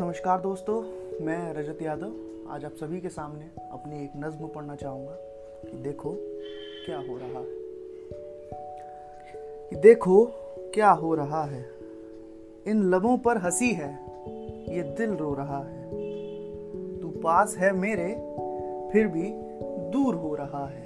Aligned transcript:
नमस्कार 0.00 0.40
दोस्तों, 0.40 0.82
मैं 1.24 1.54
रजत 1.54 1.82
यादव। 1.82 2.12
आज 2.50 2.64
आप 2.64 2.72
सभी 2.72 3.00
के 3.00 3.08
सामने 3.08 3.50
अपनी 3.72 4.04
एक 4.04 4.10
नज्म 4.16 4.46
पढ़ना 4.46 4.76
चाहूँगा 4.76 5.12
कि 5.70 5.76
देखो 5.76 6.12
क्या 6.86 6.98
हो 6.98 7.18
रहा 7.18 7.38
है। 7.38 7.46
कि 9.70 9.76
देखो 9.76 10.24
क्या 10.74 10.90
हो 10.90 11.14
रहा 11.14 11.44
है। 11.44 11.64
इन 12.66 12.82
लबों 12.82 13.18
पर 13.18 13.38
हँसी 13.38 13.70
है, 13.70 13.98
ये 14.76 14.82
दिल 14.82 15.10
रो 15.10 15.34
रहा 15.34 15.64
है। 15.64 15.90
तू 17.00 17.08
पास 17.08 17.56
है 17.56 17.72
मेरे, 17.72 18.08
फिर 18.92 19.06
भी 19.06 19.30
दूर 19.90 20.14
हो 20.14 20.34
रहा 20.34 20.66
है। 20.66 20.84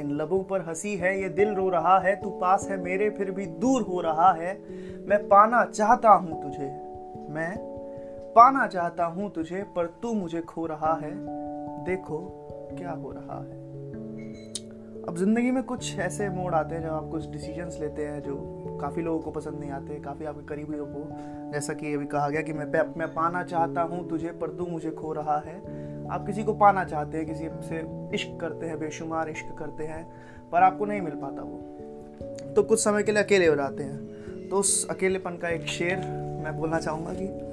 इन 0.00 0.10
लबों 0.10 0.44
पर 0.44 0.60
हँसी 0.60 0.96
है, 0.96 1.22
ये 1.22 1.28
दिल 1.28 1.54
रो 1.54 1.68
रहा 1.68 1.98
है। 1.98 2.22
तू 2.22 2.30
पास 2.30 2.68
है 2.70 2.76
मेरे, 2.76 3.10
फिर 3.10 3.30
भी 3.30 3.46
दूर 3.46 3.82
हो 3.82 4.00
रहा 4.00 4.32
है। 4.32 4.60
मैं 5.06 5.28
पाना 5.28 5.64
चाहता 5.64 6.10
हूँ 6.10 6.42
तुझे। 6.42 6.88
मैं 7.30 7.77
पाना 8.38 8.66
चाहता 8.66 9.04
हूँ 9.04 9.30
तुझे, 9.30 9.62
पर 9.76 9.86
तू 9.86 10.12
मुझे 10.12 10.40
खो 10.40 10.66
रहा 10.66 10.94
है। 11.02 11.10
देखो 11.84 12.18
क्या 12.78 12.90
हो 12.90 13.12
रहा 13.12 13.38
है। 13.38 13.56
अब 15.08 15.16
ज़िंदगी 15.16 15.50
में 15.50 15.62
कुछ 15.62 15.98
ऐसे 15.98 16.28
मोड़ 16.28 16.54
आते 16.54 16.74
हैं 16.74 16.82
जब 16.82 16.88
आप 16.88 17.08
कुछ 17.10 17.28
डिसीजंस 17.30 17.78
लेते 17.80 18.06
हैं 18.06 18.22
जो 18.22 18.36
काफ़ी 18.80 19.02
लोगों 19.02 19.20
को 19.20 19.30
पसंद 19.30 19.60
नहीं 19.60 19.70
आते, 19.70 19.94
काफ़ी 19.94 20.24
आपके 20.24 20.46
करीबियों 20.46 20.86
को। 20.86 21.04
जैसा 21.52 21.74
कि 21.74 21.94
अभी 21.94 22.06
कहा 22.06 22.28
गया 22.28 22.42
कि 22.42 22.52
मैं 22.52 22.66
मैं 22.96 23.14
पाना 23.14 23.42
चाहता 23.42 23.82
हूँ 23.82 24.08
तुझे, 24.08 24.28
पर 24.28 24.50
तू 24.50 24.66
मुझे 24.66 24.90
खो 24.90 25.12
रहा 25.12 25.38
है। 25.38 25.56
आप 26.08 26.26
किसी 26.26 26.44
को 26.44 26.52
पाना 26.52 26.84
चाहते 26.84 27.18
हैं, 27.18 27.26
किसी 27.26 27.48
से 27.68 27.82
इश्क 28.14 28.40
करते 28.40 28.66
हैं, 28.66 28.78
बेशुमार 28.78 29.28
इश्क 29.28 29.58
करते 29.58 29.84
हैं, 29.84 30.04
पर 30.52 30.62
आपको 30.62 30.84
नहीं 30.84 31.00
मिल 31.00 31.14
पाता 31.14 31.42
वो। 31.42 32.54
तो 32.56 32.62
कुछ 32.62 32.84
समय 32.84 33.02
के 33.02 33.12
लिए 33.12 33.22
अकेले 33.22 33.46
हो 33.46 33.56
जाते 33.56 33.82
हैं। 33.82 34.48
तो 34.48 34.56
उस 34.56 34.88
अकेलेपन 34.90 35.36
का 35.36 35.48
एक 35.48 35.66
शेर 35.66 35.96
मैं 36.44 36.58
बोलना 36.58 36.78
चाहूँगा 36.78 37.12
कि 37.12 37.47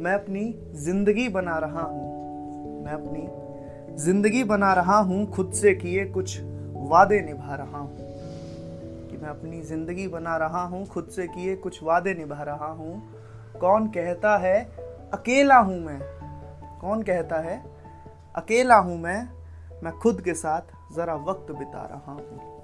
मैं 0.00 0.12
अपनी 0.14 0.44
ज़िंदगी 0.74 1.28
बना 1.28 1.58
रहा 1.58 1.82
हूँ। 1.82 2.84
मैं 2.84 2.92
अपनी 2.92 3.96
ज़िंदगी 4.04 4.44
बना 4.44 4.72
रहा 4.72 4.96
हूँ, 4.98 5.26
खुद 5.30 5.52
से 5.52 5.74
किए 5.74 6.04
कुछ 6.04 6.38
वादे 6.88 7.20
निभा 7.20 7.54
रहा 7.54 7.78
हूँ। 7.78 7.96
कि 9.10 9.16
मैं 9.16 9.28
अपनी 9.28 9.62
ज़िंदगी 9.62 10.08
बना 10.08 10.36
रहा 10.36 10.62
हूँ, 10.62 10.86
खुद 10.86 11.04
से 11.06 11.26
किए 11.26 11.56
कुछ 11.56 11.82
वादे 11.82 12.14
निभा 12.14 12.42
रहा 12.42 12.66
हूँ। 12.66 13.02
कौन 13.60 13.86
कहता 13.86 14.36
है, 14.36 14.62
अकेला 15.12 15.58
हूँ 15.58 15.80
मैं 15.80 16.00
कौन 16.80 17.02
कहता 17.02 17.40
है, 17.40 17.62
अकेला 18.36 18.76
हूँ 18.76 18.98
मैं 18.98 19.28
मैं 19.82 19.92
खुद 19.92 20.20
के 20.20 20.34
साथ 20.34 20.94
ज़रा 20.96 21.14
वक्त 21.14 21.52
बिता 21.52 21.86
रहा 21.86 22.12
हूँ 22.12 22.54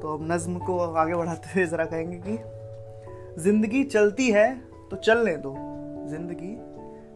तो 0.00 0.14
अब 0.14 0.32
नज्म 0.32 0.58
को 0.58 0.78
आगे 0.78 1.14
बढ़ाते 1.14 1.48
हुए 1.54 1.66
ज़रा 1.66 1.84
कहेंगे 1.84 2.16
कि 2.16 2.59
ज़िंदगी 3.38 3.82
चलती 3.84 4.30
है 4.30 4.48
तो 4.90 4.96
चलने 4.96 5.36
दो। 5.36 5.54
ज़िंदगी 6.08 6.56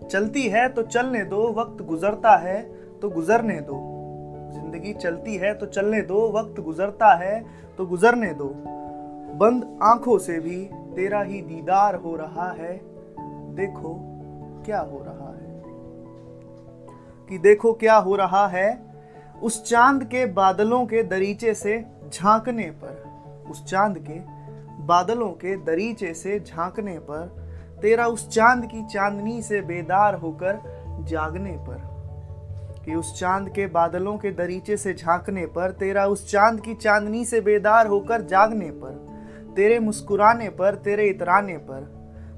चलती 0.09 0.43
है 0.48 0.69
तो 0.69 0.83
चलने 0.83 1.25
दो, 1.25 1.53
वक्त 1.53 1.83
गुजरता 1.84 2.37
है 2.37 2.62
तो 3.01 3.09
गुजरने 3.11 3.61
दो। 3.61 3.81
ज़िंदगी 4.53 4.92
चलती 4.92 5.37
है 5.37 5.53
तो 5.55 5.67
चलने 5.67 6.01
दो, 6.03 6.29
वक्त 6.33 6.61
गुजरता 6.61 7.15
है 7.15 7.45
तो 7.79 7.87
गुजरने 7.87 8.33
दो। 8.33 8.48
बंद 9.39 9.79
आँखों 9.83 10.19
से 10.19 10.39
भी 10.41 10.65
तेरा 10.95 11.23
ही 11.23 11.41
दीदार 11.42 11.95
हो 11.95 12.15
रहा 12.17 12.51
है। 12.53 12.73
देखो 13.55 13.95
क्या 14.67 14.81
हो 14.81 15.03
रहा 15.03 15.31
है। 15.31 15.62
कि 17.31 17.39
देखो 17.39 17.73
क्या 17.73 17.97
हो 17.97 18.17
रहा 18.17 18.47
है 18.47 18.69
उस 19.42 19.62
चाँद 19.65 20.05
के 20.05 20.25
बादलों 20.27 20.85
के 20.87 21.03
दरीचे 21.03 21.55
से 21.55 21.85
झांकने 22.12 22.70
पर, 22.85 23.03
उस 23.51 23.65
चाँद 23.65 23.98
के 23.98 24.19
बादलों 24.87 25.29
के 25.29 25.57
दरीचे 25.57 26.15
से 26.15 26.41
झांकने 26.41 26.99
पर, 26.99 27.27
तेरा 27.83 28.07
उस 28.07 28.29
चाँद 28.29 28.67
की 28.67 28.83
चांदनी 28.86 29.42
से 29.42 29.61
बेदार 29.61 30.14
होकर 30.14 30.58
जागने 31.01 31.53
पर, 31.53 31.95
कि 32.85 32.95
उस 32.95 33.20
चाँद 33.20 33.48
के 33.48 33.67
बादलों 33.67 34.19
के 34.19 34.31
दरीचे 34.31 34.77
से 34.77 34.95
झांकने 34.95 35.47
पर, 35.47 35.70
तेरा 35.70 36.07
उस 36.07 36.31
चाँद 36.31 36.61
की 36.61 36.75
चांदनी 36.75 37.25
से 37.25 37.41
बेदार 37.41 37.86
होकर 37.86 38.23
जागने 38.23 38.70
पर, 38.70 38.92
तेरे 39.57 39.79
मुस्कुराने 39.79 40.48
पर, 40.48 40.75
तेरे 40.75 41.07
इतराने 41.07 41.57
पर, 41.57 41.92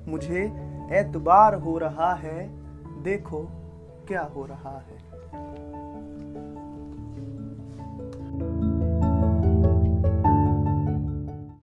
मुझे 0.08 0.42
एतबार 0.92 1.54
हो 1.54 1.78
रहा 1.78 2.14
है, 2.14 2.48
देखो 3.02 3.46
क्या 4.08 4.22
हो 4.22 4.44
रहा 4.44 4.78
है। 4.78 5.75